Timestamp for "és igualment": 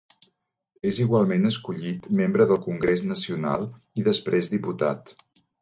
0.91-1.45